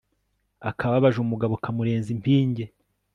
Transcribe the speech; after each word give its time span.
akababaje 0.69 1.17
umugabo 1.21 1.53
kamurenza 1.63 2.09
impinge 2.15 2.65